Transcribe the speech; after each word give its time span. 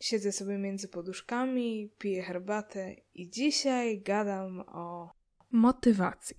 Siedzę 0.00 0.32
sobie 0.32 0.58
między 0.58 0.88
poduszkami, 0.88 1.90
piję 1.98 2.22
herbatę 2.22 2.94
i 3.14 3.30
dzisiaj 3.30 4.00
gadam 4.00 4.60
o 4.66 5.12
motywacji. 5.50 6.36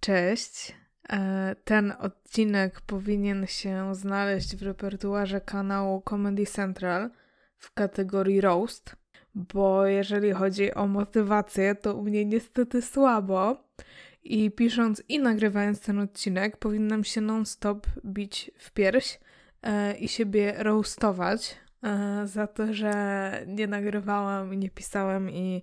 Cześć. 0.00 0.74
E, 1.08 1.56
ten 1.64 1.92
odcinek 1.98 2.80
powinien 2.80 3.46
się 3.46 3.94
znaleźć 3.94 4.56
w 4.56 4.62
repertuarze 4.62 5.40
kanału 5.40 6.02
Comedy 6.08 6.46
Central 6.46 7.10
w 7.58 7.72
kategorii 7.72 8.40
Roast, 8.40 8.96
bo 9.34 9.86
jeżeli 9.86 10.32
chodzi 10.32 10.74
o 10.74 10.86
motywację, 10.86 11.74
to 11.74 11.94
u 11.94 12.02
mnie 12.02 12.24
niestety 12.24 12.82
słabo. 12.82 13.66
I 14.24 14.50
pisząc 14.50 15.02
i 15.08 15.18
nagrywając 15.18 15.80
ten 15.80 15.98
odcinek, 15.98 16.56
powinnam 16.56 17.04
się 17.04 17.20
non-stop 17.20 17.86
bić 18.04 18.50
w 18.58 18.70
pierś 18.70 19.20
e, 19.62 19.96
i 19.96 20.08
siebie 20.08 20.54
roastować 20.58 21.56
za 22.24 22.46
to, 22.46 22.74
że 22.74 22.92
nie 23.46 23.66
nagrywałam 23.66 24.54
i 24.54 24.56
nie 24.56 24.70
pisałam 24.70 25.30
i, 25.30 25.62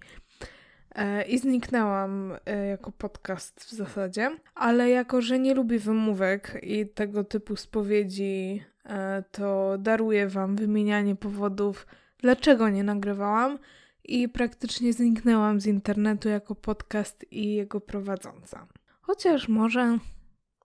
e, 0.95 1.23
i 1.23 1.39
zniknęłam 1.39 2.33
e, 2.45 2.67
jako 2.67 2.91
podcast 2.91 3.63
w 3.63 3.71
zasadzie. 3.71 4.37
Ale 4.55 4.89
jako, 4.89 5.21
że 5.21 5.39
nie 5.39 5.53
lubię 5.53 5.79
wymówek 5.79 6.59
i 6.61 6.87
tego 6.87 7.23
typu 7.23 7.55
spowiedzi, 7.55 8.63
e, 8.85 9.23
to 9.31 9.77
daruję 9.77 10.27
Wam 10.27 10.55
wymienianie 10.55 11.15
powodów, 11.15 11.87
dlaczego 12.17 12.69
nie 12.69 12.83
nagrywałam 12.83 13.59
i 14.03 14.29
praktycznie 14.29 14.93
zniknęłam 14.93 15.61
z 15.61 15.65
internetu 15.65 16.29
jako 16.29 16.55
podcast 16.55 17.25
i 17.31 17.53
jego 17.53 17.81
prowadząca. 17.81 18.67
Chociaż 19.01 19.47
może. 19.47 19.97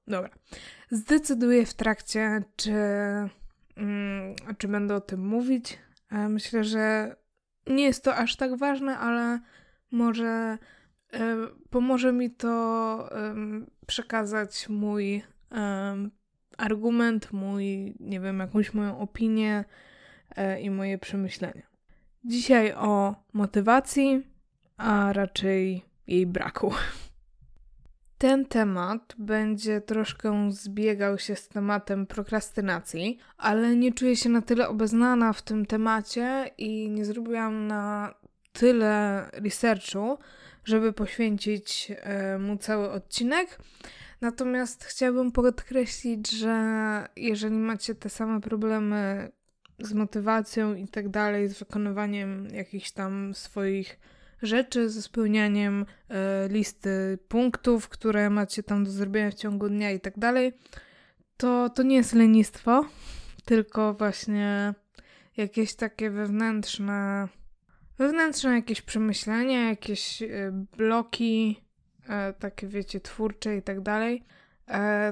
Dobra. 0.06 0.30
Zdecyduję 0.90 1.66
w 1.66 1.74
trakcie, 1.74 2.42
czy, 2.56 2.72
czy 4.58 4.68
będę 4.68 4.94
o 4.94 5.00
tym 5.00 5.26
mówić. 5.26 5.78
E, 6.10 6.28
myślę, 6.28 6.64
że 6.64 7.16
nie 7.66 7.84
jest 7.84 8.04
to 8.04 8.16
aż 8.16 8.36
tak 8.36 8.56
ważne, 8.56 8.98
ale 8.98 9.40
może 9.90 10.58
e, 11.12 11.36
pomoże 11.70 12.12
mi 12.12 12.30
to 12.30 13.10
przekazać 13.86 14.68
mój 14.68 15.22
argument, 16.58 17.32
mój, 17.32 17.94
nie 18.00 18.20
wiem, 18.20 18.38
jakąś 18.38 18.74
moją 18.74 18.98
opinię 18.98 19.64
e, 20.36 20.60
i 20.60 20.70
moje 20.70 20.98
przemyślenia. 20.98 21.62
Dzisiaj 22.24 22.72
o 22.72 23.14
motywacji, 23.32 24.26
a 24.76 25.12
raczej 25.12 25.84
jej 26.06 26.26
braku. 26.26 26.72
Ten 28.18 28.44
temat 28.44 29.14
będzie 29.18 29.80
troszkę 29.80 30.52
zbiegał 30.52 31.18
się 31.18 31.36
z 31.36 31.48
tematem 31.48 32.06
prokrastynacji, 32.06 33.18
ale 33.36 33.76
nie 33.76 33.92
czuję 33.92 34.16
się 34.16 34.28
na 34.28 34.42
tyle 34.42 34.68
obeznana 34.68 35.32
w 35.32 35.42
tym 35.42 35.66
temacie 35.66 36.50
i 36.58 36.90
nie 36.90 37.04
zrobiłam 37.04 37.66
na 37.66 38.14
tyle 38.52 39.24
researchu, 39.32 40.18
żeby 40.64 40.92
poświęcić 40.92 41.92
e, 41.96 42.38
mu 42.38 42.56
cały 42.56 42.90
odcinek. 42.90 43.58
Natomiast 44.20 44.84
chciałabym 44.84 45.32
podkreślić, 45.32 46.30
że 46.30 46.54
jeżeli 47.16 47.56
macie 47.56 47.94
te 47.94 48.08
same 48.08 48.40
problemy 48.40 49.30
z 49.78 49.92
motywacją 49.92 50.74
i 50.74 50.88
tak 50.88 51.08
dalej, 51.08 51.48
z 51.48 51.58
wykonywaniem 51.58 52.48
jakichś 52.52 52.90
tam 52.90 53.34
swoich 53.34 53.98
rzeczy, 54.42 54.90
ze 54.90 55.02
spełnianiem 55.02 55.86
e, 56.08 56.48
listy 56.48 57.18
punktów, 57.28 57.88
które 57.88 58.30
macie 58.30 58.62
tam 58.62 58.84
do 58.84 58.90
zrobienia 58.90 59.30
w 59.30 59.34
ciągu 59.34 59.68
dnia 59.68 59.90
i 59.90 60.00
tak 60.00 60.18
dalej, 60.18 60.52
to 61.36 61.70
to 61.70 61.82
nie 61.82 61.96
jest 61.96 62.12
lenistwo, 62.12 62.84
tylko 63.44 63.94
właśnie 63.94 64.74
jakieś 65.36 65.74
takie 65.74 66.10
wewnętrzne, 66.10 67.28
wewnętrzne 67.98 68.54
jakieś 68.54 68.82
przemyślenia, 68.82 69.68
jakieś 69.68 70.22
e, 70.22 70.28
bloki, 70.76 71.62
e, 72.08 72.32
takie 72.32 72.66
wiecie, 72.66 73.00
twórcze 73.00 73.56
i 73.56 73.62
tak 73.62 73.80
dalej. 73.80 74.24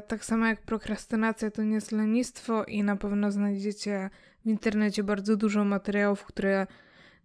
Tak 0.09 0.25
samo 0.25 0.47
jak 0.47 0.63
prokrastynacja 0.63 1.51
to 1.51 1.63
nie 1.63 1.75
jest 1.75 1.93
lenistwo 1.93 2.65
i 2.65 2.83
na 2.83 2.97
pewno 2.97 3.31
znajdziecie 3.31 4.11
w 4.45 4.49
internecie 4.49 5.05
bardzo 5.05 5.37
dużo 5.37 5.65
materiałów, 5.65 6.25
które 6.25 6.67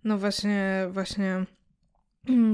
no 0.04 0.18
właśnie, 0.18 0.88
właśnie 0.92 1.46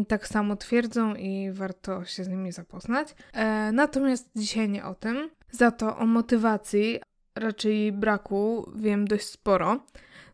tak 0.07 0.27
samo 0.27 0.55
twierdzą 0.55 1.15
i 1.15 1.51
warto 1.51 2.05
się 2.05 2.23
z 2.23 2.27
nimi 2.27 2.51
zapoznać. 2.51 3.15
E, 3.33 3.71
natomiast 3.71 4.29
dzisiaj 4.35 4.69
nie 4.69 4.85
o 4.85 4.95
tym. 4.95 5.29
Za 5.51 5.71
to 5.71 5.97
o 5.97 6.05
motywacji, 6.05 6.99
raczej 7.35 7.91
braku, 7.91 8.71
wiem 8.75 9.07
dość 9.07 9.25
sporo, 9.25 9.79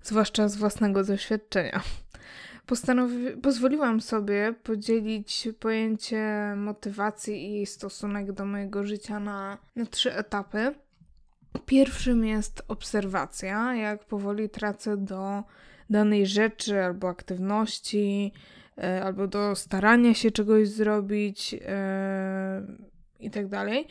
zwłaszcza 0.02 0.48
z 0.48 0.56
własnego 0.56 1.04
doświadczenia. 1.04 1.82
Postanowi- 2.68 3.42
pozwoliłam 3.42 4.02
sobie 4.02 4.54
podzielić 4.64 5.50
pojęcie 5.60 6.54
motywacji 6.58 7.62
i 7.62 7.66
stosunek 7.66 8.32
do 8.32 8.46
mojego 8.46 8.84
życia 8.84 9.20
na, 9.20 9.58
na 9.76 9.86
trzy 9.86 10.16
etapy. 10.16 10.76
Pierwszym 11.66 12.26
jest 12.26 12.64
obserwacja, 12.68 13.76
jak 13.76 14.06
powoli 14.06 14.50
tracę 14.50 14.98
do 14.98 15.44
danej 15.90 16.28
rzeczy 16.28 16.84
albo 16.84 17.10
aktywności, 17.10 18.34
albo 19.04 19.28
do 19.28 19.56
starania 19.56 20.14
się 20.14 20.32
czegoś 20.32 20.70
zrobić 20.70 21.56
e, 21.68 22.62
i 23.20 23.30
tak 23.30 23.48
dalej. 23.48 23.88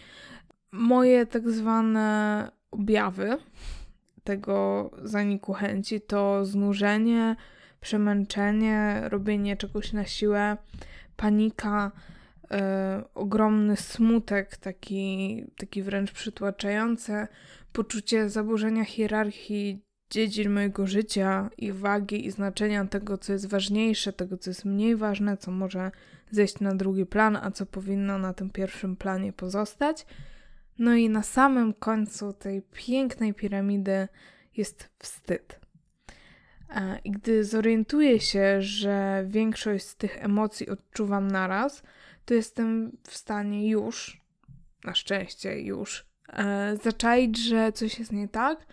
Moje 0.73 1.27
tak 1.27 1.51
zwane 1.51 2.51
objawy 2.71 3.39
tego 4.25 4.91
zaniku 5.03 5.53
chęci 5.53 6.01
to 6.01 6.45
znużenie, 6.45 7.37
przemęczenie, 7.81 9.03
robienie 9.09 9.57
czegoś 9.57 9.93
na 9.93 10.05
siłę, 10.05 10.57
panika, 11.17 11.93
e, 12.51 13.03
ogromny 13.15 13.77
smutek, 13.77 14.57
taki, 14.57 15.45
taki 15.57 15.83
wręcz 15.83 16.13
przytłaczający, 16.13 17.27
poczucie 17.73 18.29
zaburzenia 18.29 18.85
hierarchii 18.85 19.83
dziedzin 20.13 20.53
mojego 20.53 20.87
życia 20.87 21.51
i 21.59 21.73
wagi 21.73 22.27
i 22.27 22.31
znaczenia 22.31 22.85
tego, 22.85 23.19
co 23.19 23.33
jest 23.33 23.49
ważniejsze, 23.49 24.13
tego, 24.13 24.39
co 24.39 24.51
jest 24.51 24.65
mniej 24.65 24.97
ważne, 24.97 25.37
co 25.37 25.51
może 25.51 25.91
zejść 26.31 26.61
na 26.61 26.75
drugi 26.75 27.07
plan, 27.07 27.37
a 27.37 27.51
co 27.51 27.67
powinno 27.67 28.19
na 28.19 28.33
tym 28.35 28.51
pierwszym 28.51 28.97
planie 28.97 29.33
pozostać. 29.33 30.07
No 30.79 30.95
i 30.95 31.09
na 31.09 31.23
samym 31.23 31.75
końcu 31.75 32.33
tej 32.33 32.63
pięknej 32.63 33.35
piramidy 33.35 34.09
jest 34.57 34.89
wstyd. 34.99 35.61
E, 36.71 36.99
I 37.05 37.11
gdy 37.11 37.45
zorientuję 37.45 38.21
się, 38.21 38.63
że 38.63 39.25
większość 39.29 39.85
z 39.85 39.97
tych 39.97 40.25
emocji 40.25 40.69
odczuwam 40.69 41.29
naraz, 41.29 41.83
to 42.25 42.35
jestem 42.35 42.97
w 43.03 43.17
stanie 43.17 43.69
już, 43.69 44.21
na 44.85 44.95
szczęście 44.95 45.61
już, 45.61 46.07
e, 46.33 46.77
zaczaić, 46.83 47.39
że 47.39 47.73
coś 47.73 47.99
jest 47.99 48.13
nie 48.13 48.29
tak 48.29 48.67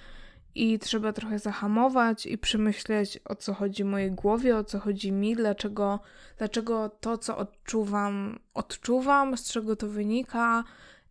i 0.55 0.79
trzeba 0.79 1.13
trochę 1.13 1.39
zahamować 1.39 2.25
i 2.25 2.37
przemyśleć, 2.37 3.19
o 3.25 3.35
co 3.35 3.53
chodzi 3.53 3.83
mojej 3.83 4.11
głowie, 4.11 4.57
o 4.57 4.63
co 4.63 4.79
chodzi 4.79 5.11
mi, 5.11 5.35
dlaczego, 5.35 5.99
dlaczego 6.37 6.89
to, 6.89 7.17
co 7.17 7.37
odczuwam, 7.37 8.39
odczuwam, 8.53 9.37
z 9.37 9.51
czego 9.51 9.75
to 9.75 9.87
wynika 9.87 10.63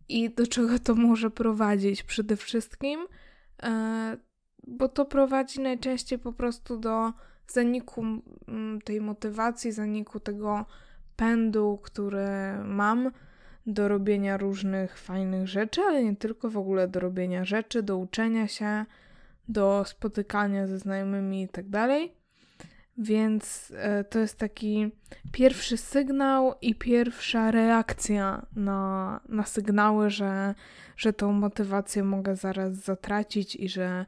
i 0.09 0.29
do 0.29 0.47
czego 0.47 0.79
to 0.79 0.95
może 0.95 1.29
prowadzić 1.29 2.03
przede 2.03 2.35
wszystkim. 2.35 2.99
E, 3.63 4.17
bo 4.67 4.89
to 4.89 5.05
prowadzi 5.05 5.61
najczęściej 5.61 6.19
po 6.19 6.33
prostu 6.33 6.77
do 6.77 7.13
zaniku 7.47 8.03
mm, 8.47 8.81
tej 8.81 9.01
motywacji, 9.01 9.71
zaniku 9.71 10.19
tego 10.19 10.65
pędu, 11.15 11.79
który 11.83 12.27
mam 12.63 13.11
do 13.65 13.87
robienia 13.87 14.37
różnych 14.37 14.97
fajnych 14.97 15.47
rzeczy, 15.47 15.81
ale 15.81 16.03
nie 16.03 16.15
tylko 16.15 16.49
w 16.49 16.57
ogóle 16.57 16.87
do 16.87 16.99
robienia 16.99 17.45
rzeczy, 17.45 17.83
do 17.83 17.97
uczenia 17.97 18.47
się, 18.47 18.85
do 19.49 19.83
spotykania 19.85 20.67
ze 20.67 20.79
znajomymi 20.79 21.43
i 21.43 21.49
tak 21.49 21.69
dalej. 21.69 22.13
Więc 22.97 23.73
e, 23.75 24.03
to 24.03 24.19
jest 24.19 24.37
taki 24.37 24.91
pierwszy 25.31 25.77
sygnał 25.77 26.53
i 26.61 26.75
pierwsza 26.75 27.51
reakcja 27.51 28.45
na, 28.55 29.21
na 29.29 29.43
sygnały, 29.43 30.09
że, 30.09 30.55
że 30.97 31.13
tą 31.13 31.31
motywację 31.31 32.03
mogę 32.03 32.35
zaraz 32.35 32.73
zatracić 32.73 33.55
i 33.55 33.69
że 33.69 34.05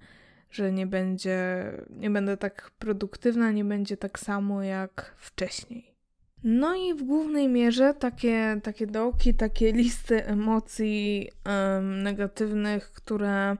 że 0.51 0.71
nie 0.71 0.87
będzie, 0.87 1.71
nie 1.89 2.09
będę 2.09 2.37
tak 2.37 2.71
produktywna, 2.79 3.51
nie 3.51 3.65
będzie 3.65 3.97
tak 3.97 4.19
samo 4.19 4.63
jak 4.63 5.15
wcześniej. 5.17 5.91
No 6.43 6.75
i 6.75 6.93
w 6.93 7.03
głównej 7.03 7.47
mierze 7.47 7.93
takie, 7.93 8.59
takie 8.63 8.87
dołki, 8.87 9.33
takie 9.33 9.71
listy 9.71 10.25
emocji 10.25 11.29
um, 11.45 12.03
negatywnych, 12.03 12.91
które, 12.91 13.57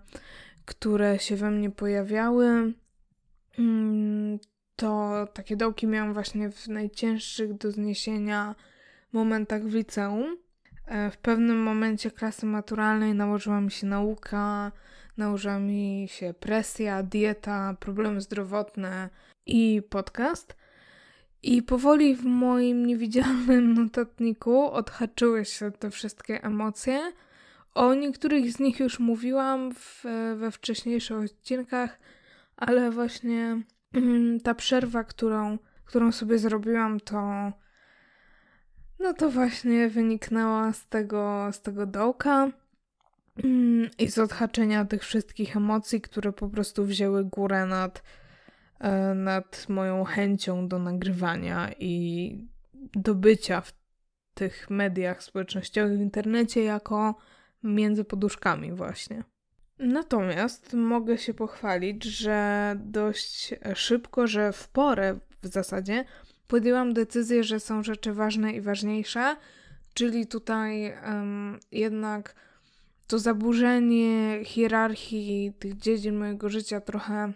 które 0.72 1.20
się 1.20 1.36
we 1.36 1.52
mnie 1.52 1.70
pojawiały, 1.70 2.74
um, 3.58 4.40
to 4.76 5.12
takie 5.34 5.56
dołki 5.56 5.88
miałam 5.88 6.14
właśnie 6.14 6.50
w 6.52 6.68
najcięższych 6.68 7.54
do 7.54 7.72
zniesienia 7.72 8.56
momentach 9.14 9.64
w 9.64 9.74
liceum. 9.74 10.38
E, 10.86 11.12
w 11.12 11.18
pewnym 11.18 11.64
momencie 11.64 12.12
klasy 12.12 12.46
maturalnej 12.46 13.14
nałożyła 13.14 13.62
mi 13.62 13.72
się 13.72 13.88
nauka, 13.88 14.72
nałożyła 15.18 15.60
mi 15.60 16.08
się 16.12 16.34
presja, 16.40 17.04
dieta, 17.04 17.76
problemy 17.80 18.22
zdrowotne 18.22 19.10
i 19.46 19.82
podcast. 19.90 20.56
I 21.44 21.64
powoli 21.64 22.16
w 22.16 22.26
moim 22.26 22.86
niewidzialnym 22.86 23.74
notatniku 23.84 24.72
odhaczyły 24.72 25.46
się 25.46 25.72
te 25.72 25.90
wszystkie 25.90 26.44
emocje. 26.44 27.12
O 27.74 27.94
niektórych 27.94 28.52
z 28.52 28.60
nich 28.60 28.80
już 28.80 29.00
mówiłam 29.00 29.74
w, 29.76 30.04
we 30.36 30.52
wcześniejszych 30.52 31.18
odcinkach, 31.18 32.00
ale 32.58 32.92
właśnie 32.92 33.62
mm, 33.94 34.40
ta 34.40 34.56
przerwa, 34.56 35.04
którą, 35.04 35.58
którą 35.86 36.12
sobie 36.12 36.40
zrobiłam, 36.40 37.00
to 37.00 37.52
no 39.00 39.14
to 39.14 39.30
właśnie 39.30 39.90
wyniknęła 39.90 40.74
z 40.74 40.88
tego, 40.88 41.50
z 41.52 41.62
tego 41.62 41.86
dołka 41.86 42.52
mm, 43.44 43.90
i 44.00 44.12
z 44.12 44.18
odhaczenia 44.18 44.86
tych 44.86 45.04
wszystkich 45.04 45.58
emocji, 45.58 46.02
które 46.02 46.34
po 46.34 46.50
prostu 46.50 46.86
wzięły 46.86 47.26
górę 47.26 47.66
nad, 47.66 48.04
e, 48.80 49.14
nad 49.14 49.66
moją 49.70 50.04
chęcią 50.04 50.68
do 50.68 50.80
nagrywania 50.80 51.72
i 51.80 52.48
do 52.94 53.16
bycia 53.16 53.62
w 53.62 53.74
tych 54.34 54.70
mediach 54.70 55.24
społecznościowych 55.24 55.98
w 55.98 56.02
internecie 56.02 56.64
jako 56.64 57.16
między 57.64 58.04
poduszkami 58.04 58.72
właśnie. 58.72 59.24
Natomiast 59.80 60.74
mogę 60.74 61.18
się 61.18 61.34
pochwalić, 61.34 62.04
że 62.04 62.76
dość 62.80 63.56
szybko, 63.76 64.28
że 64.28 64.54
w 64.54 64.68
porę 64.68 65.20
w 65.42 65.48
zasadzie 65.48 66.06
podjęłam 66.48 66.94
decyzję, 66.94 67.44
że 67.44 67.60
są 67.60 67.84
rzeczy 67.84 68.14
ważne 68.14 68.52
i 68.54 68.62
ważniejsze, 68.62 69.36
czyli 69.94 70.28
tutaj 70.28 70.94
um, 71.06 71.60
jednak 71.72 72.36
to 73.08 73.20
zaburzenie 73.20 74.40
hierarchii 74.44 75.54
tych 75.60 75.78
dziedzin 75.78 76.16
mojego 76.16 76.50
życia 76.50 76.82
trochę, 76.82 77.34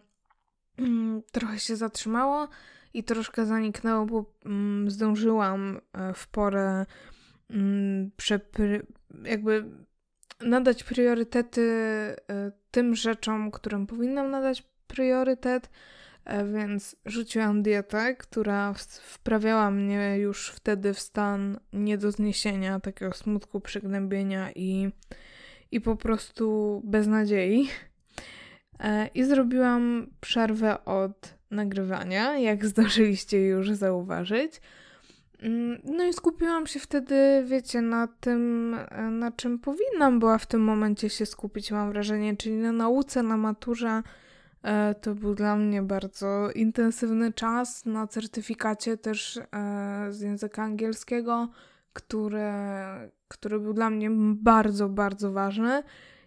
um, 0.79 1.21
trochę 1.31 1.59
się 1.59 1.75
zatrzymało 1.75 2.47
i 2.93 3.03
troszkę 3.03 3.45
zaniknęło, 3.45 4.05
bo 4.05 4.25
um, 4.45 4.85
zdążyłam 4.91 5.79
e, 5.93 6.13
w 6.13 6.27
porę 6.27 6.85
mm, 7.49 8.11
jakby 9.23 9.65
nadać 10.41 10.83
priorytety 10.83 11.61
e, 11.61 12.51
tym 12.71 12.95
rzeczom, 12.95 13.51
którym 13.51 13.87
powinnam 13.87 14.31
nadać 14.31 14.63
priorytet, 14.87 15.69
e, 16.25 16.45
więc 16.45 16.95
rzuciłam 17.05 17.63
dietę, 17.63 18.15
która 18.15 18.73
wprawiała 19.01 19.71
mnie 19.71 20.17
już 20.17 20.49
wtedy 20.49 20.93
w 20.93 20.99
stan 20.99 21.59
nie 21.73 21.97
do 21.97 22.11
zniesienia, 22.11 22.79
takiego 22.79 23.13
smutku, 23.13 23.61
przygnębienia 23.61 24.51
i, 24.55 24.89
i 25.71 25.81
po 25.81 25.95
prostu 25.95 26.81
beznadziei. 26.85 27.69
E, 28.79 29.07
I 29.07 29.23
zrobiłam 29.23 30.07
przerwę 30.21 30.85
od 30.85 31.35
nagrywania, 31.51 32.37
jak 32.37 32.65
zdążyliście 32.65 33.41
już 33.41 33.71
zauważyć. 33.71 34.61
Mm, 35.45 35.81
no 35.83 36.03
i 36.03 36.13
skupiłam 36.13 36.67
się 36.67 36.79
wtedy, 36.79 37.43
wiecie, 37.47 37.81
na 37.81 38.07
tym, 38.07 38.73
e, 38.89 39.01
na 39.01 39.31
czym 39.31 39.59
powinnam 39.59 40.19
była 40.19 40.37
w 40.37 40.45
tym 40.45 40.61
momencie 40.61 41.09
się 41.09 41.25
skupić, 41.25 41.71
mam 41.71 41.91
wrażenie, 41.91 42.37
czyli 42.37 42.55
na 42.55 42.71
nauce, 42.71 43.23
na 43.23 43.37
maturze. 43.37 44.03
E, 44.63 44.95
to 45.01 45.15
był 45.15 45.35
dla 45.35 45.55
mnie 45.55 45.81
bardzo 45.81 46.51
intensywny 46.51 47.33
czas. 47.33 47.85
Na 47.85 48.07
certyfikacie 48.07 48.97
też 48.97 49.37
e, 49.37 50.07
z 50.09 50.21
języka 50.21 50.63
angielskiego, 50.63 51.49
który, 51.93 52.51
który 53.27 53.59
był 53.59 53.73
dla 53.73 53.89
mnie 53.89 54.09
bardzo, 54.33 54.89
bardzo 54.89 55.31
ważny 55.31 55.83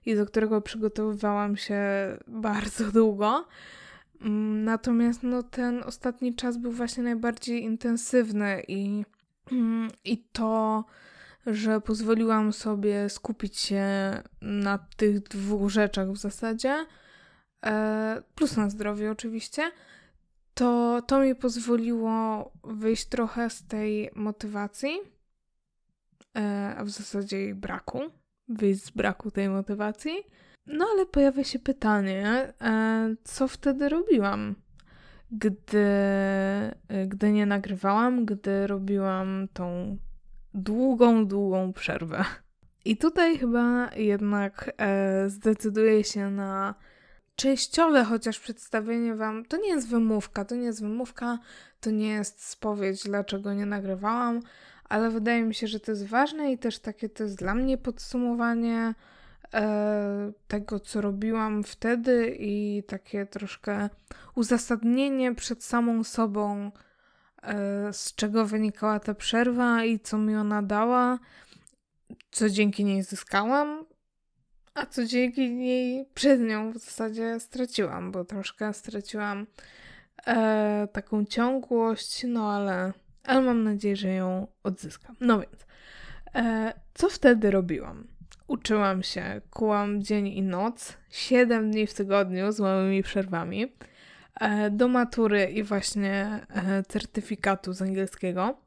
i 0.07 0.17
do 0.17 0.27
którego 0.27 0.61
przygotowywałam 0.61 1.57
się 1.57 1.83
bardzo 2.27 2.85
długo. 2.93 3.45
Mm, 4.21 4.65
natomiast 4.65 5.23
no, 5.23 5.43
ten 5.43 5.83
ostatni 5.83 6.35
czas 6.35 6.57
był 6.57 6.73
właśnie 6.73 7.03
najbardziej 7.03 7.63
intensywny 7.63 8.63
i, 8.69 9.05
i 10.05 10.25
to, 10.33 10.85
że 11.47 11.81
pozwoliłam 11.81 12.53
sobie 12.53 13.09
skupić 13.09 13.59
się 13.59 13.87
na 14.43 14.79
tych 14.97 15.21
dwóch 15.21 15.71
rzeczach 15.71 16.13
w 16.13 16.17
zasadzie, 16.17 16.87
e, 17.67 18.23
plus 18.35 18.57
na 18.57 18.71
zdrowie 18.71 19.11
oczywiście, 19.11 19.71
to, 20.55 21.03
to 21.07 21.21
mi 21.21 21.35
pozwoliło 21.35 22.53
wyjść 22.65 23.07
trochę 23.07 23.51
z 23.51 23.67
tej 23.67 24.11
motywacji, 24.15 24.99
e, 26.37 26.75
a 26.79 26.85
w 26.85 26.91
zasadzie 26.91 27.39
jej 27.39 27.55
braku, 27.55 28.01
wyjść 28.49 28.85
z 28.85 28.91
braku 28.91 29.31
tej 29.31 29.49
motywacji 29.49 30.13
no 30.69 30.87
ale 30.93 31.07
pojawia 31.07 31.45
się 31.45 31.59
pytanie, 31.59 32.53
e, 32.61 33.15
co 33.25 33.49
wtedy 33.49 33.89
robiłam, 33.89 34.55
gdy, 35.31 35.85
e, 36.89 37.07
gdy 37.07 37.33
nie 37.33 37.47
nagrywałam, 37.47 38.25
gdy 38.25 38.67
robiłam 38.67 39.49
tą 39.53 39.97
długą, 40.55 41.27
długą 41.27 41.73
przerwę. 41.73 42.25
I 42.85 42.97
tutaj 42.97 43.39
chyba 43.39 43.91
jednak 43.97 44.73
e, 44.79 45.29
zdecyduję 45.29 46.05
się 46.05 46.31
na 46.31 46.75
częściowe 47.37 48.05
chociaż 48.05 48.41
przedstawienie 48.41 49.15
Wam. 49.15 49.45
To 49.45 49.57
nie 49.57 49.69
jest 49.69 49.89
wymówka, 49.89 50.45
to 50.45 50.55
nie 50.55 50.65
jest 50.65 50.83
wymówka, 50.83 51.39
to 51.81 51.91
nie 51.91 52.09
jest 52.09 52.45
spowiedź, 52.49 53.03
dlaczego 53.05 53.55
nie 53.55 53.67
nagrywałam, 53.67 54.41
ale 54.85 55.11
wydaje 55.11 55.43
mi 55.43 55.55
się, 55.55 55.67
że 55.67 55.81
to 55.81 55.93
jest 55.93 56.07
ważne 56.07 56.53
i 56.53 56.59
też 56.59 56.79
takie 56.79 57.09
to 57.09 57.25
jest 57.25 57.39
dla 57.39 57.55
mnie 57.55 57.79
podsumowanie 57.79 58.95
tego, 60.49 60.81
co 60.81 61.01
robiłam 61.01 61.65
wtedy 61.65 62.37
i 62.39 62.83
takie 62.87 63.27
troszkę 63.27 63.89
uzasadnienie 64.35 65.35
przed 65.35 65.65
samą 65.65 66.05
sobą, 66.05 66.71
e, 67.43 67.93
z 67.93 68.15
czego 68.15 68.47
wynikała 68.47 69.01
ta 69.01 69.15
przerwa 69.15 69.85
i 69.85 70.01
co 70.01 70.19
mi 70.19 70.37
ona 70.37 70.63
dała, 70.63 71.19
co 72.31 72.49
dzięki 72.49 72.85
niej 72.85 73.03
zyskałam, 73.03 73.85
a 74.75 74.87
co 74.87 75.05
dzięki 75.05 75.51
niej 75.51 76.07
przed 76.15 76.41
nią 76.41 76.73
w 76.73 76.79
zasadzie 76.79 77.41
straciłam, 77.41 78.13
bo 78.13 78.25
troszkę 78.25 78.73
straciłam 78.73 79.47
e, 80.27 80.89
taką 80.93 81.25
ciągłość, 81.25 82.25
no 82.29 82.53
ale, 82.53 82.93
ale 83.25 83.41
mam 83.41 83.65
nadzieję, 83.65 83.97
że 83.97 84.09
ją 84.09 84.47
odzyskam. 84.63 85.17
No 85.21 85.41
więc, 85.41 85.67
e, 86.35 86.73
co 86.95 87.09
wtedy 87.09 87.51
robiłam? 87.51 88.18
Uczyłam 88.49 89.03
się, 89.03 89.41
kułam 89.51 90.03
dzień 90.03 90.27
i 90.27 90.43
noc, 90.43 90.97
7 91.11 91.71
dni 91.71 91.87
w 91.87 91.95
tygodniu 91.95 92.53
z 92.53 92.61
małymi 92.61 93.03
przerwami, 93.03 93.73
e, 94.41 94.71
do 94.71 94.89
matury 94.89 95.45
i 95.45 95.63
właśnie 95.63 96.41
e, 96.55 96.83
certyfikatu 96.83 97.73
z 97.73 97.83
angielskiego. 97.83 98.59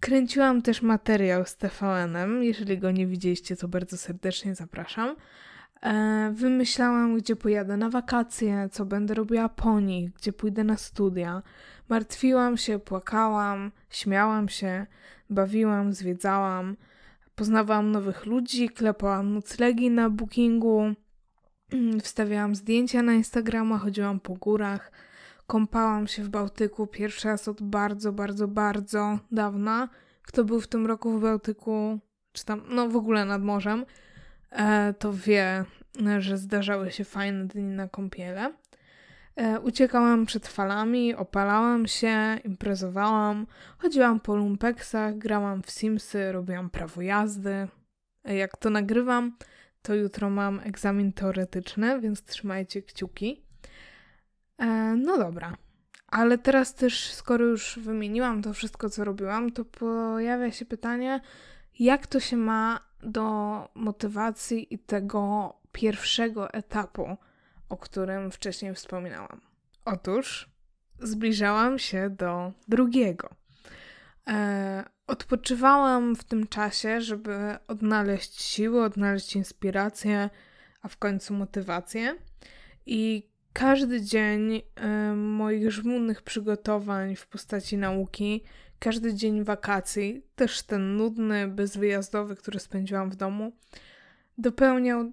Kręciłam 0.00 0.62
też 0.62 0.82
materiał 0.82 1.44
z 1.44 1.56
TVN-em. 1.56 2.44
Jeżeli 2.44 2.78
go 2.78 2.90
nie 2.90 3.06
widzieliście, 3.06 3.56
to 3.56 3.68
bardzo 3.68 3.96
serdecznie 3.96 4.54
zapraszam. 4.54 5.16
E, 5.82 6.32
wymyślałam, 6.34 7.16
gdzie 7.16 7.36
pojadę 7.36 7.76
na 7.76 7.90
wakacje, 7.90 8.68
co 8.72 8.84
będę 8.84 9.14
robiła 9.14 9.48
po 9.48 9.80
nich, 9.80 10.12
gdzie 10.12 10.32
pójdę 10.32 10.64
na 10.64 10.76
studia. 10.76 11.42
Martwiłam 11.88 12.56
się, 12.56 12.78
płakałam, 12.78 13.72
śmiałam 13.90 14.48
się, 14.48 14.86
bawiłam, 15.30 15.92
zwiedzałam. 15.92 16.76
Poznawałam 17.40 17.92
nowych 17.92 18.26
ludzi, 18.26 18.68
klepałam 18.68 19.34
noclegi 19.34 19.90
na 19.90 20.10
bookingu, 20.10 20.94
wstawiałam 22.04 22.54
zdjęcia 22.54 23.02
na 23.02 23.14
Instagrama, 23.14 23.78
chodziłam 23.78 24.20
po 24.20 24.34
górach, 24.34 24.92
kąpałam 25.46 26.06
się 26.06 26.22
w 26.22 26.28
Bałtyku 26.28 26.86
pierwszy 26.86 27.28
raz 27.28 27.48
od 27.48 27.62
bardzo, 27.62 28.12
bardzo, 28.12 28.48
bardzo 28.48 29.18
dawna. 29.32 29.88
Kto 30.22 30.44
był 30.44 30.60
w 30.60 30.68
tym 30.68 30.86
roku 30.86 31.18
w 31.18 31.22
Bałtyku, 31.22 31.98
czy 32.32 32.44
tam, 32.44 32.62
no 32.68 32.88
w 32.88 32.96
ogóle 32.96 33.24
nad 33.24 33.42
morzem, 33.42 33.84
e, 34.50 34.94
to 34.98 35.12
wie, 35.12 35.64
że 36.18 36.38
zdarzały 36.38 36.90
się 36.90 37.04
fajne 37.04 37.46
dni 37.46 37.62
na 37.62 37.88
kąpiele. 37.88 38.52
E, 39.36 39.60
uciekałam 39.60 40.26
przed 40.26 40.48
falami, 40.48 41.14
opalałam 41.14 41.86
się, 41.86 42.38
imprezowałam, 42.44 43.46
chodziłam 43.78 44.20
po 44.20 44.36
lumpeksach, 44.36 45.18
grałam 45.18 45.62
w 45.62 45.70
Simsy, 45.70 46.32
robiłam 46.32 46.70
prawo 46.70 47.02
jazdy. 47.02 47.68
E, 48.24 48.36
jak 48.36 48.56
to 48.56 48.70
nagrywam, 48.70 49.36
to 49.82 49.94
jutro 49.94 50.30
mam 50.30 50.60
egzamin 50.64 51.12
teoretyczny, 51.12 52.00
więc 52.00 52.22
trzymajcie 52.22 52.82
kciuki. 52.82 53.42
E, 54.58 54.66
no 54.96 55.18
dobra, 55.18 55.56
ale 56.06 56.38
teraz 56.38 56.74
też, 56.74 57.12
skoro 57.12 57.44
już 57.44 57.78
wymieniłam 57.78 58.42
to 58.42 58.52
wszystko, 58.52 58.90
co 58.90 59.04
robiłam, 59.04 59.52
to 59.52 59.64
pojawia 59.64 60.52
się 60.52 60.64
pytanie, 60.64 61.20
jak 61.78 62.06
to 62.06 62.20
się 62.20 62.36
ma 62.36 62.80
do 63.02 63.68
motywacji 63.74 64.74
i 64.74 64.78
tego 64.78 65.54
pierwszego 65.72 66.52
etapu 66.52 67.16
o 67.70 67.76
którym 67.76 68.30
wcześniej 68.30 68.74
wspominałam. 68.74 69.40
Otóż 69.84 70.50
zbliżałam 70.98 71.78
się 71.78 72.10
do 72.10 72.52
drugiego. 72.68 73.30
E, 74.28 74.84
odpoczywałam 75.06 76.16
w 76.16 76.24
tym 76.24 76.46
czasie, 76.46 77.00
żeby 77.00 77.56
odnaleźć 77.68 78.42
siły, 78.42 78.84
odnaleźć 78.84 79.36
inspirację, 79.36 80.30
a 80.82 80.88
w 80.88 80.96
końcu 80.96 81.34
motywację. 81.34 82.16
I 82.86 83.30
każdy 83.52 84.00
dzień 84.00 84.54
y, 84.54 85.14
moich 85.16 85.72
żmudnych 85.72 86.22
przygotowań 86.22 87.16
w 87.16 87.26
postaci 87.26 87.76
nauki, 87.76 88.44
każdy 88.78 89.14
dzień 89.14 89.44
wakacji, 89.44 90.22
też 90.34 90.62
ten 90.62 90.96
nudny, 90.96 91.48
bezwyjazdowy, 91.48 92.36
który 92.36 92.60
spędziłam 92.60 93.10
w 93.10 93.16
domu, 93.16 93.52
dopełniał 94.38 95.12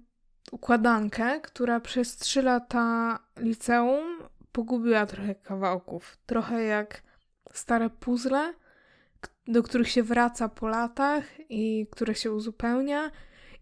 układankę, 0.52 1.42
która 1.42 1.80
przez 1.80 2.18
trzy 2.18 2.42
lata 2.42 3.20
liceum 3.38 4.18
pogubiła 4.52 5.06
trochę 5.06 5.36
kawałków. 5.36 6.18
Trochę 6.26 6.64
jak 6.64 7.04
stare 7.54 7.90
puzzle, 7.90 8.54
do 9.48 9.64
których 9.64 9.90
się 9.90 10.04
wraca 10.04 10.50
po 10.50 10.68
latach 10.68 11.24
i 11.50 11.88
które 11.92 12.16
się 12.16 12.32
uzupełnia. 12.32 13.12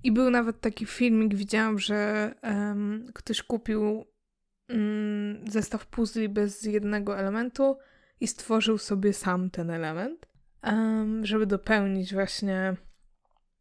I 0.04 0.12
był 0.12 0.30
nawet 0.30 0.62
taki 0.62 0.86
filmik, 0.86 1.36
widziałam, 1.36 1.80
że 1.80 2.32
um, 2.44 3.08
ktoś 3.13 3.44
kupił 3.44 4.06
um, 4.70 5.46
zestaw 5.48 5.86
puzli 5.86 6.30
bez 6.30 6.63
jednego 6.63 7.18
elementu 7.18 7.77
i 8.20 8.27
stworzył 8.27 8.77
sobie 8.77 9.13
sam 9.13 9.50
ten 9.50 9.70
element, 9.70 10.25
um, 10.63 11.25
żeby 11.25 11.46
dopełnić 11.46 12.13
właśnie, 12.13 12.75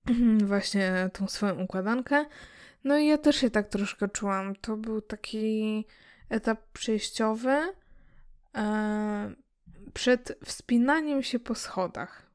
właśnie 0.44 1.10
tą 1.12 1.28
swoją 1.28 1.62
układankę. 1.62 2.24
No 2.84 2.98
i 2.98 3.06
ja 3.06 3.18
też 3.18 3.36
się 3.36 3.50
tak 3.50 3.68
troszkę 3.68 4.08
czułam. 4.08 4.56
To 4.56 4.76
był 4.76 5.00
taki 5.00 5.86
etap 6.28 6.60
przejściowy 6.72 7.72
e, 8.56 9.34
przed 9.94 10.38
wspinaniem 10.44 11.22
się 11.22 11.38
po 11.38 11.54
schodach. 11.54 12.26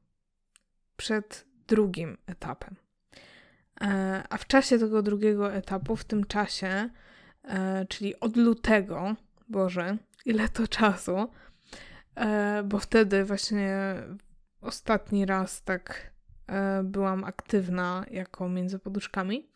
Przed 0.96 1.46
drugim 1.66 2.18
etapem. 2.26 2.76
E, 3.80 4.22
a 4.30 4.38
w 4.38 4.46
czasie 4.46 4.78
tego 4.78 5.02
drugiego 5.02 5.52
etapu, 5.52 5.96
w 5.96 6.04
tym 6.04 6.24
czasie, 6.24 6.90
e, 7.44 7.86
czyli 7.88 8.20
od 8.20 8.36
lutego, 8.36 9.16
Boże, 9.48 9.96
ile 10.24 10.48
to 10.48 10.68
czasu, 10.68 11.30
bo 12.64 12.78
wtedy 12.78 13.24
właśnie 13.24 13.94
ostatni 14.60 15.26
raz 15.26 15.62
tak 15.62 16.10
byłam 16.84 17.24
aktywna 17.24 18.04
jako 18.10 18.48
między 18.48 18.78
poduszkami. 18.78 19.48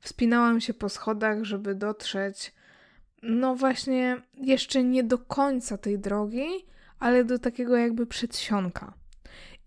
Wspinałam 0.00 0.60
się 0.60 0.74
po 0.74 0.88
schodach, 0.88 1.44
żeby 1.44 1.74
dotrzeć, 1.74 2.54
no 3.22 3.54
właśnie, 3.54 4.22
jeszcze 4.34 4.84
nie 4.84 5.04
do 5.04 5.18
końca 5.18 5.78
tej 5.78 5.98
drogi, 5.98 6.46
ale 6.98 7.24
do 7.24 7.38
takiego 7.38 7.76
jakby 7.76 8.06
przedsionka. 8.06 8.92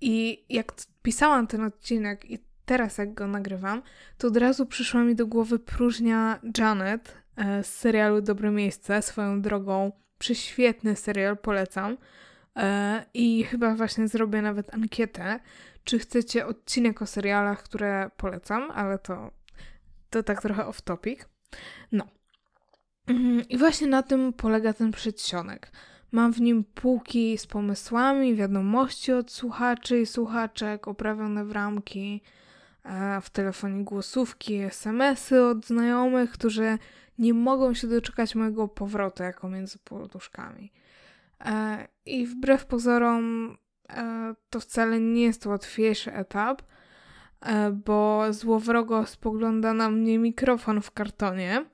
I 0.02 0.46
jak 0.50 0.74
pisałam 1.02 1.48
ten 1.48 1.64
odcinek 1.64 2.32
i 2.32 2.40
teraz 2.66 2.98
jak 2.98 3.14
go 3.14 3.28
nagrywam, 3.28 3.82
to 4.18 4.28
od 4.28 4.38
razu 4.38 4.66
przyszła 4.66 5.04
mi 5.04 5.16
do 5.16 5.28
głowy 5.28 5.60
próżnia 5.60 6.40
Janet 6.58 7.18
e, 7.36 7.64
z 7.64 7.74
serialu 7.74 8.22
Dobre 8.22 8.52
Miejsce, 8.52 9.02
swoją 9.02 9.42
drogą 9.42 9.92
prześwietny 10.18 10.96
serial, 10.96 11.38
polecam. 11.38 11.98
E, 12.56 13.06
I 13.14 13.44
chyba 13.44 13.76
właśnie 13.76 14.08
zrobię 14.08 14.42
nawet 14.42 14.74
ankietę, 14.74 15.40
czy 15.84 16.00
chcecie 16.00 16.46
odcinek 16.46 17.02
o 17.02 17.06
serialach, 17.06 17.64
które 17.64 18.12
polecam, 18.18 18.72
ale 18.72 19.00
to 19.00 19.32
to 20.10 20.24
tak 20.24 20.42
trochę 20.42 20.66
off 20.66 20.82
topic. 20.82 21.30
No. 21.92 22.08
Mhm, 23.08 23.48
I 23.50 23.58
właśnie 23.58 23.88
na 23.88 24.04
tym 24.04 24.34
polega 24.34 24.74
ten 24.74 24.92
przedsionek. 24.92 25.72
Mam 26.12 26.34
w 26.34 26.42
nim 26.42 26.64
półki 26.64 27.38
z 27.38 27.48
pomysłami, 27.48 28.36
wiadomości 28.36 29.12
od 29.12 29.32
słuchaczy 29.32 30.00
i 30.00 30.06
słuchaczek, 30.06 30.88
oprawione 30.88 31.46
w 31.46 31.52
ramki, 31.52 32.22
w 33.22 33.30
telefonie 33.30 33.84
głosówki, 33.84 34.56
smsy 34.56 35.44
od 35.44 35.66
znajomych, 35.66 36.32
którzy 36.32 36.78
nie 37.18 37.34
mogą 37.34 37.74
się 37.74 37.88
doczekać 37.88 38.36
mojego 38.36 38.68
powrotu 38.68 39.24
jako 39.24 39.50
między 39.50 39.80
poduszkami. 39.80 40.72
E, 41.46 41.88
I 42.06 42.28
wbrew 42.28 42.66
pozorom, 42.66 43.52
e, 43.52 43.58
to 44.50 44.60
wcale 44.60 45.00
nie 45.00 45.24
jest 45.24 45.46
łatwiejszy 45.46 46.14
etap, 46.14 46.62
E, 47.42 47.72
bo 47.72 48.34
złowrogo 48.34 49.06
spogląda 49.06 49.74
na 49.74 49.90
mnie 49.90 50.20
mikrofon 50.20 50.82
w 50.82 50.92
kartonie. 50.92 51.66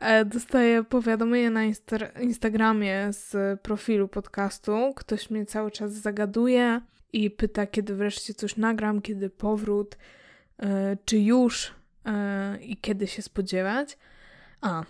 E, 0.00 0.24
dostaję 0.24 0.84
powiadomienie 0.84 1.50
na 1.50 1.64
Insta 1.64 1.96
Instagramie 2.20 3.12
z 3.12 3.60
profilu 3.60 4.08
podcastu. 4.08 4.92
Ktoś 4.96 5.30
mnie 5.30 5.46
cały 5.46 5.70
czas 5.70 5.92
zagaduje 5.92 6.80
i 7.12 7.30
pyta, 7.30 7.66
kiedy 7.66 7.94
wreszcie 7.94 8.34
coś 8.34 8.56
nagram, 8.56 9.02
kiedy 9.02 9.30
powrót, 9.30 9.96
e, 10.58 10.96
czy 11.04 11.18
już 11.18 11.74
i 12.60 12.76
kiedy 12.76 13.06
się 13.06 13.22
spodziewać. 13.22 13.98
A, 14.60 14.82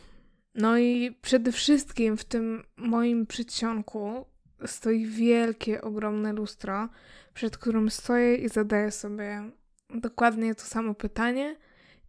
no 0.55 0.79
i 0.79 1.19
przede 1.23 1.53
wszystkim 1.53 2.17
w 2.17 2.25
tym 2.25 2.63
moim 2.77 3.27
przedsionku 3.27 4.25
stoi 4.67 5.07
wielkie, 5.07 5.83
ogromne 5.83 6.33
lustro, 6.33 6.89
przed 7.35 7.59
którym 7.59 7.91
stoję 7.91 8.37
i 8.37 8.49
zadaję 8.49 8.91
sobie 8.91 9.51
dokładnie 9.91 10.55
to 10.55 10.63
samo 10.63 10.95
pytanie 10.95 11.57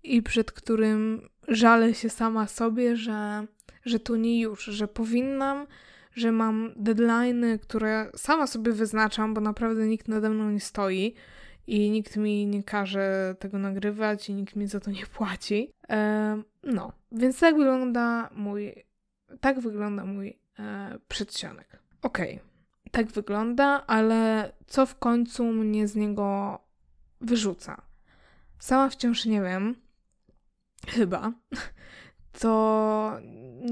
i 0.04 0.24
przed 0.24 0.52
którym 0.52 1.30
żalę 1.48 1.94
się 1.94 2.10
sama 2.10 2.48
sobie, 2.48 2.96
że, 2.96 3.48
że 3.86 4.00
to 4.00 4.16
nie 4.16 4.42
już, 4.42 4.66
że 4.66 4.88
powinnam, 4.88 5.68
że 6.12 6.32
mam 6.32 6.74
deadlines, 6.76 7.62
które 7.62 8.12
sama 8.16 8.48
sobie 8.48 8.72
wyznaczam, 8.72 9.34
bo 9.34 9.42
naprawdę 9.42 9.88
nikt 9.88 10.08
nade 10.08 10.30
mną 10.30 10.52
nie 10.52 10.60
stoi 10.60 11.14
i 11.68 11.90
nikt 11.90 12.18
mi 12.18 12.46
nie 12.46 12.64
każe 12.64 13.36
tego 13.40 13.60
nagrywać 13.60 14.30
i 14.30 14.34
nikt 14.34 14.56
mi 14.56 14.68
za 14.68 14.80
to 14.80 14.92
nie 14.92 15.06
płaci. 15.06 15.72
E, 15.90 16.42
no, 16.64 16.92
więc 17.12 17.40
tak 17.40 17.56
wygląda 17.56 18.30
mój, 18.36 18.74
tak 19.40 19.60
wygląda 19.60 20.06
mój 20.06 20.40
e, 20.60 20.98
przedsionek. 21.08 21.85
Okej, 22.06 22.36
okay. 22.36 22.92
tak 22.92 23.08
wygląda, 23.08 23.84
ale 23.88 24.52
co 24.68 24.86
w 24.86 24.96
końcu 24.96 25.46
mnie 25.46 25.88
z 25.88 25.96
niego 25.96 26.60
wyrzuca. 27.22 27.82
Sama 28.60 28.90
wciąż 28.90 29.26
nie 29.26 29.42
wiem, 29.42 29.76
chyba, 30.88 31.32
to 32.42 33.12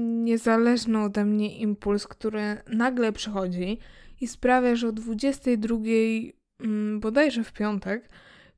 niezależny 0.00 1.02
ode 1.02 1.24
mnie 1.24 1.58
impuls, 1.58 2.06
który 2.06 2.62
nagle 2.68 3.12
przychodzi 3.12 3.78
i 4.20 4.26
sprawia, 4.26 4.76
że 4.76 4.88
o 4.88 4.92
22 4.92 5.76
mm, 6.60 7.00
bodajże 7.00 7.44
w 7.44 7.52
piątek 7.52 8.08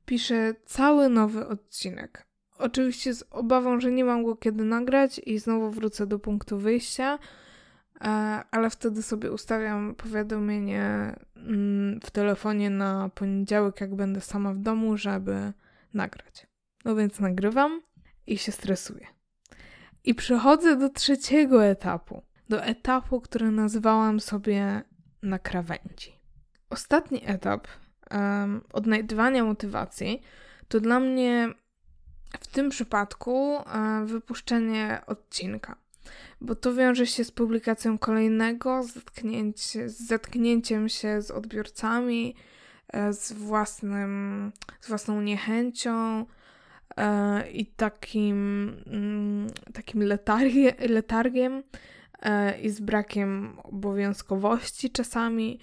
piszę 0.05 0.53
cały 0.65 1.09
nowy 1.09 1.47
odcinek. 1.47 2.27
Oczywiście 2.57 3.13
z 3.13 3.23
obawą, 3.31 3.79
że 3.79 3.91
nie 3.91 4.05
mam 4.05 4.23
go 4.23 4.35
kiedy 4.35 4.63
nagrać 4.63 5.21
i 5.25 5.39
znowu 5.39 5.71
wrócę 5.71 6.07
do 6.07 6.19
punktu 6.19 6.57
wyjścia, 6.57 7.19
ale 8.51 8.69
wtedy 8.69 9.01
sobie 9.01 9.31
ustawiam 9.31 9.95
powiadomienie 9.95 11.15
mm, 11.35 11.99
w 12.03 12.11
telefonie 12.11 12.69
na 12.69 13.09
poniedziałek, 13.09 13.81
jak 13.81 13.95
będę 13.95 14.21
sama 14.21 14.53
w 14.53 14.57
domu, 14.57 14.97
żeby 14.97 15.53
nagrać. 15.93 16.47
No 16.85 16.95
więc 16.95 17.19
nagrywam 17.19 17.81
i 18.27 18.37
się 18.37 18.51
stresuję. 18.51 19.07
I 20.03 20.15
przechodzę 20.15 20.77
do 20.77 20.89
trzeciego 20.89 21.65
etapu. 21.65 22.21
Do 22.49 22.63
etapu, 22.63 23.21
który 23.21 23.51
nazwałam 23.51 24.19
sobie 24.19 24.81
na 25.23 25.39
krawędzi. 25.39 26.19
Ostatni 26.69 27.21
etap 27.25 27.67
um, 28.11 28.61
odnajdywania 28.73 29.43
motywacji 29.43 30.21
to 30.67 30.79
dla 30.79 30.99
mnie 30.99 31.49
w 32.39 32.47
tym 32.47 32.69
przypadku 32.69 33.55
um, 33.55 34.07
wypuszczenie 34.07 35.01
odcinka, 35.07 35.75
bo 36.41 36.55
to 36.55 36.73
wiąże 36.73 37.05
się 37.05 37.23
z 37.23 37.31
publikacją 37.31 37.97
kolejnego, 37.97 38.83
zetknięcie, 38.83 39.89
z 39.89 40.07
zetknięciem 40.07 40.89
się 40.89 41.21
z 41.21 41.31
odbiorcami, 41.31 42.35
e, 42.87 43.13
z, 43.13 43.33
własnym, 43.33 44.51
z 44.81 44.87
własną 44.87 45.21
niechęcią 45.21 46.25
e, 46.97 47.51
i 47.51 47.65
takim, 47.65 48.67
mm, 48.87 49.47
takim 49.73 50.03
letargie, 50.03 50.73
letargiem 50.89 51.63
e, 52.21 52.59
i 52.59 52.69
z 52.69 52.79
brakiem 52.79 53.57
obowiązkowości 53.63 54.89
czasami. 54.89 55.59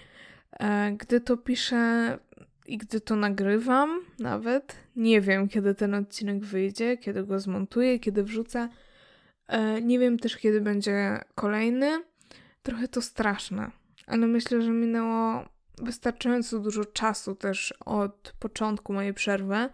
Gdy 0.97 1.21
to 1.21 1.37
piszę 1.37 2.17
i 2.67 2.77
gdy 2.77 3.01
to 3.01 3.15
nagrywam, 3.15 3.99
nawet 4.19 4.75
nie 4.95 5.21
wiem, 5.21 5.47
kiedy 5.47 5.75
ten 5.75 5.93
odcinek 5.93 6.45
wyjdzie, 6.45 6.97
kiedy 6.97 7.23
go 7.23 7.39
zmontuję, 7.39 7.99
kiedy 7.99 8.23
wrzucę 8.23 8.69
nie 9.81 9.99
wiem 9.99 10.19
też, 10.19 10.37
kiedy 10.37 10.61
będzie 10.61 11.21
kolejny. 11.35 12.03
Trochę 12.63 12.87
to 12.87 13.01
straszne, 13.01 13.71
ale 14.07 14.27
myślę, 14.27 14.61
że 14.61 14.71
minęło 14.71 15.45
wystarczająco 15.81 16.59
dużo 16.59 16.85
czasu 16.85 17.35
też 17.35 17.73
od 17.85 18.33
początku 18.39 18.93
mojej 18.93 19.13
przerwy 19.13 19.69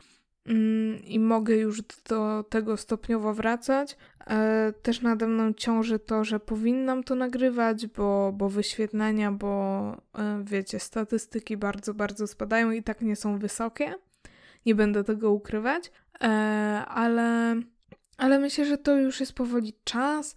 mm, 0.45 1.03
i 1.03 1.19
mogę 1.19 1.55
już 1.55 1.81
do 2.09 2.45
tego 2.49 2.77
stopniowo 2.77 3.33
wracać. 3.33 3.97
E, 4.27 4.73
też 4.81 5.01
nade 5.01 5.27
mną 5.27 5.53
ciąży 5.53 5.99
to, 5.99 6.23
że 6.23 6.39
powinnam 6.39 7.03
to 7.03 7.15
nagrywać, 7.15 7.87
bo, 7.87 8.31
bo 8.35 8.49
wyświetlenia, 8.49 9.31
bo 9.31 9.81
e, 10.17 10.43
wiecie, 10.43 10.79
statystyki 10.79 11.57
bardzo, 11.57 11.93
bardzo 11.93 12.27
spadają 12.27 12.71
i 12.71 12.83
tak 12.83 13.01
nie 13.01 13.15
są 13.15 13.37
wysokie. 13.37 13.95
Nie 14.65 14.75
będę 14.75 15.03
tego 15.03 15.31
ukrywać, 15.31 15.91
ale 16.87 17.55
Ale 18.21 18.39
myślę, 18.39 18.65
że 18.65 18.77
to 18.77 18.97
już 18.97 19.19
jest 19.19 19.33
powoli 19.33 19.73
czas 19.83 20.35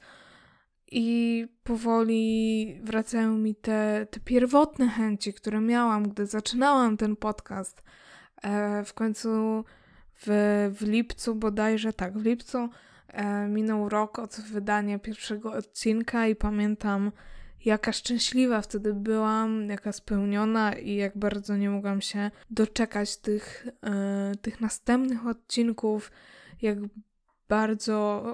i 0.90 1.46
powoli 1.64 2.80
wracają 2.82 3.38
mi 3.38 3.54
te, 3.54 4.06
te 4.10 4.20
pierwotne 4.20 4.88
chęci, 4.88 5.34
które 5.34 5.60
miałam, 5.60 6.08
gdy 6.08 6.26
zaczynałam 6.26 6.96
ten 6.96 7.16
podcast. 7.16 7.82
E, 8.42 8.84
w 8.84 8.94
końcu 8.94 9.64
w, 10.14 10.26
w 10.78 10.82
lipcu 10.82 11.34
bodajże, 11.34 11.92
tak, 11.92 12.18
w 12.18 12.24
lipcu 12.24 12.68
e, 13.08 13.48
minął 13.48 13.88
rok 13.88 14.18
od 14.18 14.34
wydania 14.34 14.98
pierwszego 14.98 15.52
odcinka 15.52 16.26
i 16.26 16.36
pamiętam, 16.36 17.12
jaka 17.64 17.92
szczęśliwa 17.92 18.60
wtedy 18.60 18.94
byłam, 18.94 19.68
jaka 19.68 19.92
spełniona 19.92 20.72
i 20.72 20.94
jak 20.94 21.18
bardzo 21.18 21.56
nie 21.56 21.70
mogłam 21.70 22.00
się 22.00 22.30
doczekać 22.50 23.16
tych, 23.16 23.66
e, 23.82 24.32
tych 24.42 24.60
następnych 24.60 25.26
odcinków, 25.26 26.12
jak 26.62 26.78
bardzo 27.48 28.24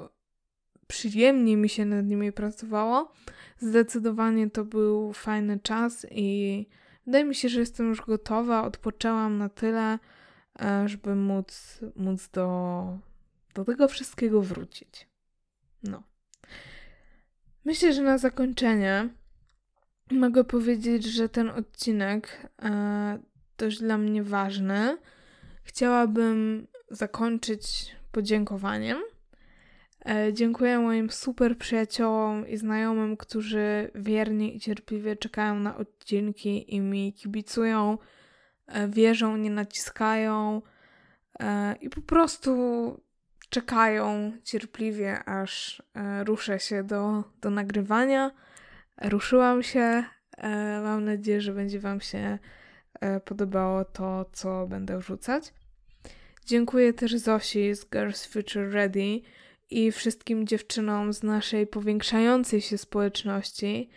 przyjemnie 0.86 1.56
mi 1.56 1.68
się 1.68 1.84
nad 1.84 2.06
nimi 2.06 2.32
pracowało. 2.32 3.12
Zdecydowanie 3.58 4.50
to 4.50 4.64
był 4.64 5.12
fajny 5.12 5.58
czas 5.58 6.06
i 6.10 6.66
wydaje 7.06 7.24
mi 7.24 7.34
się, 7.34 7.48
że 7.48 7.60
jestem 7.60 7.88
już 7.88 8.00
gotowa. 8.00 8.62
Odpoczęłam 8.62 9.38
na 9.38 9.48
tyle, 9.48 9.98
e, 10.60 10.88
żeby 10.88 11.14
móc, 11.14 11.80
móc 11.96 12.28
do, 12.28 12.98
do 13.54 13.64
tego 13.64 13.88
wszystkiego 13.88 14.42
wrócić. 14.42 15.08
No. 15.82 16.02
Myślę, 17.64 17.92
że 17.92 18.02
na 18.02 18.18
zakończenie 18.18 19.08
mogę 20.10 20.44
powiedzieć, 20.44 21.04
że 21.04 21.28
ten 21.28 21.50
odcinek 21.50 22.50
e, 22.62 23.18
też 23.56 23.78
dla 23.78 23.98
mnie 23.98 24.22
ważny. 24.22 24.98
Chciałabym 25.64 26.66
zakończyć 26.90 27.96
podziękowaniem. 28.12 28.98
E, 30.06 30.32
dziękuję 30.32 30.78
moim 30.78 31.10
super 31.10 31.58
przyjaciołom 31.58 32.48
i 32.48 32.56
znajomym, 32.56 33.16
którzy 33.16 33.90
wiernie 33.94 34.52
i 34.52 34.60
cierpliwie 34.60 35.16
czekają 35.16 35.54
na 35.54 35.76
odcinki 35.76 36.74
i 36.74 36.80
mi 36.80 37.12
kibicują, 37.12 37.98
e, 38.66 38.88
wierzą, 38.88 39.36
nie 39.36 39.50
naciskają 39.50 40.62
e, 41.40 41.74
i 41.80 41.90
po 41.90 42.00
prostu 42.02 42.50
czekają 43.48 44.32
cierpliwie, 44.44 45.24
aż 45.24 45.82
ruszę 46.24 46.60
się 46.60 46.84
do, 46.84 47.24
do 47.40 47.50
nagrywania. 47.50 48.30
Ruszyłam 49.02 49.62
się. 49.62 50.04
Mam 50.82 51.04
nadzieję, 51.04 51.40
że 51.40 51.52
będzie 51.52 51.80
Wam 51.80 52.00
się 52.00 52.38
podobało 53.24 53.84
to, 53.84 54.24
co 54.32 54.66
będę 54.66 54.98
wrzucać. 54.98 55.52
Dziękuję 56.46 56.92
też 56.92 57.16
Zosi 57.16 57.74
z 57.74 57.86
Girls 57.90 58.26
Future 58.26 58.70
Ready 58.70 59.20
i 59.70 59.92
wszystkim 59.92 60.46
dziewczynom 60.46 61.12
z 61.12 61.22
naszej 61.22 61.66
powiększającej 61.66 62.60
się 62.60 62.78
społeczności. 62.78 63.90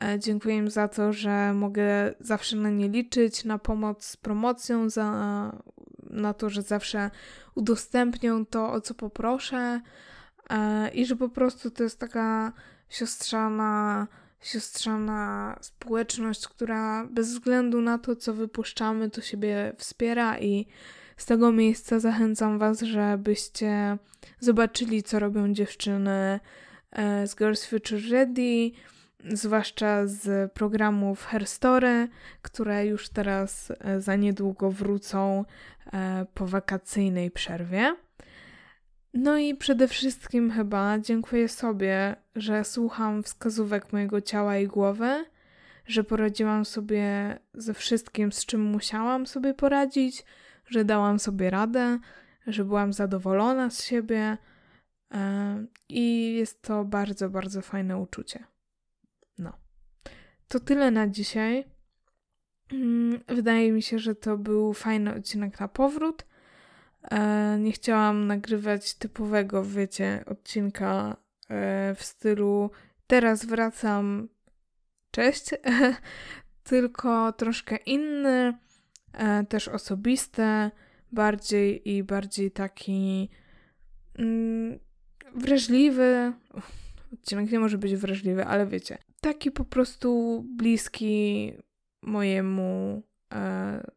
E, 0.00 0.18
dziękuję 0.18 0.56
im 0.56 0.70
za 0.70 0.88
to, 0.88 1.12
że 1.12 1.54
mogę 1.54 2.14
zawsze 2.20 2.56
na 2.56 2.70
nie 2.70 2.88
liczyć, 2.88 3.44
na 3.44 3.58
pomoc 3.58 4.04
z 4.04 4.16
promocją, 4.16 4.90
za, 4.90 5.52
na 6.10 6.34
to, 6.34 6.50
że 6.50 6.62
zawsze 6.62 7.10
udostępnią 7.54 8.46
to, 8.46 8.72
o 8.72 8.80
co 8.80 8.94
poproszę 8.94 9.80
e, 10.50 10.90
i 10.90 11.06
że 11.06 11.16
po 11.16 11.28
prostu 11.28 11.70
to 11.70 11.82
jest 11.82 12.00
taka 12.00 12.52
siostrzana, 12.88 14.06
siostrzana 14.40 15.58
społeczność, 15.60 16.48
która 16.48 17.06
bez 17.10 17.32
względu 17.32 17.80
na 17.80 17.98
to, 17.98 18.16
co 18.16 18.34
wypuszczamy, 18.34 19.10
to 19.10 19.20
siebie 19.20 19.72
wspiera 19.78 20.38
i 20.38 20.66
z 21.16 21.26
tego 21.26 21.52
miejsca 21.52 22.00
zachęcam 22.00 22.58
Was, 22.58 22.80
żebyście 22.80 23.98
zobaczyli, 24.40 25.02
co 25.02 25.18
robią 25.18 25.52
dziewczyny 25.52 26.40
e, 26.92 27.26
z 27.26 27.36
Girls 27.36 27.66
Future 27.66 28.00
Ready, 28.10 28.70
zwłaszcza 29.32 30.06
z 30.06 30.52
programów 30.52 31.26
Herstory, 31.26 32.08
które 32.42 32.86
już 32.86 33.08
teraz 33.08 33.72
e, 33.80 34.00
za 34.00 34.16
niedługo 34.16 34.70
wrócą 34.70 35.44
e, 35.92 36.26
po 36.34 36.46
wakacyjnej 36.46 37.30
przerwie. 37.30 37.96
No 39.14 39.38
i 39.38 39.54
przede 39.54 39.88
wszystkim 39.88 40.50
chyba 40.50 40.98
dziękuję 40.98 41.48
sobie, 41.48 42.16
że 42.34 42.64
słucham 42.64 43.22
wskazówek 43.22 43.92
mojego 43.92 44.20
ciała 44.20 44.58
i 44.58 44.66
głowy, 44.66 45.24
że 45.86 46.04
poradziłam 46.04 46.64
sobie 46.64 47.38
ze 47.54 47.74
wszystkim, 47.74 48.32
z 48.32 48.46
czym 48.46 48.60
musiałam 48.60 49.26
sobie 49.26 49.54
poradzić, 49.54 50.24
że 50.66 50.84
dałam 50.84 51.18
sobie 51.18 51.50
radę, 51.50 51.98
że 52.46 52.64
byłam 52.64 52.92
zadowolona 52.92 53.70
z 53.70 53.84
siebie 53.84 54.38
e, 55.14 55.66
i 55.88 56.34
jest 56.34 56.62
to 56.62 56.84
bardzo, 56.84 57.30
bardzo 57.30 57.62
fajne 57.62 57.98
uczucie. 57.98 58.44
No. 59.38 59.52
To 60.48 60.60
tyle 60.60 60.90
na 60.90 61.08
dzisiaj. 61.08 61.64
Mm, 62.72 63.20
wydaje 63.28 63.72
mi 63.72 63.82
się, 63.82 63.98
że 63.98 64.14
to 64.14 64.38
był 64.38 64.72
fajny 64.72 65.14
odcinek 65.14 65.60
na 65.60 65.68
powrót. 65.68 66.26
E, 67.10 67.58
nie 67.58 67.72
chciałam 67.72 68.26
nagrywać 68.26 68.94
typowego, 68.94 69.64
wiecie, 69.64 70.24
odcinka 70.26 71.16
e, 71.50 71.94
w 71.94 72.04
stylu 72.04 72.70
teraz 73.06 73.44
wracam, 73.44 74.28
cześć, 75.10 75.50
tylko 76.70 77.32
troszkę 77.32 77.76
inny, 77.76 78.58
też 79.48 79.68
osobiste, 79.68 80.70
bardziej 81.12 81.90
i 81.90 82.02
bardziej 82.02 82.50
taki 82.50 83.28
mm, 84.18 84.78
wrażliwy. 85.34 86.32
Odcinek 87.12 87.50
nie 87.52 87.60
może 87.60 87.78
być 87.78 87.96
wrażliwy, 87.96 88.44
ale 88.44 88.66
wiecie, 88.66 88.98
taki 89.20 89.50
po 89.50 89.64
prostu 89.64 90.42
bliski 90.56 91.52
mojemu 92.02 93.02
e, 93.32 93.90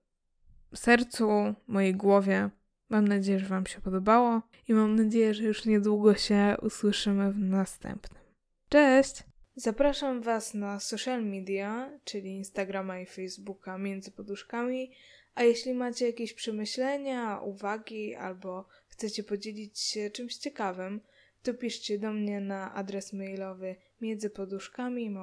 sercu, 0.75 1.55
mojej 1.67 1.95
głowie. 1.95 2.49
Mam 2.89 3.07
nadzieję, 3.07 3.39
że 3.39 3.45
Wam 3.45 3.65
się 3.65 3.81
podobało 3.81 4.41
i 4.67 4.73
mam 4.73 4.95
nadzieję, 4.95 5.33
że 5.33 5.43
już 5.43 5.65
niedługo 5.65 6.15
się 6.15 6.55
usłyszymy 6.61 7.31
w 7.33 7.39
następnym. 7.39 8.23
Cześć! 8.69 9.28
Zapraszam 9.59 10.21
Was 10.21 10.53
na 10.53 10.79
social 10.79 11.25
media, 11.25 11.99
czyli 12.03 12.29
Instagrama 12.29 12.99
i 12.99 13.05
Facebooka 13.05 13.77
między 13.77 14.11
poduszkami 14.11 14.91
a 15.35 15.43
jeśli 15.43 15.73
macie 15.73 16.05
jakieś 16.05 16.33
przemyślenia, 16.33 17.39
uwagi 17.39 18.15
albo 18.15 18.65
chcecie 18.87 19.23
podzielić 19.23 19.79
się 19.79 20.09
czymś 20.09 20.35
ciekawym, 20.35 21.01
to 21.43 21.53
piszcie 21.53 21.99
do 21.99 22.13
mnie 22.13 22.39
na 22.39 22.73
adres 22.73 23.13
mailowy 23.13 23.75
międzypoduszkami 24.01 25.15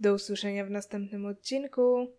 Do 0.00 0.14
usłyszenia 0.14 0.64
w 0.66 0.70
następnym 0.70 1.26
odcinku. 1.26 2.12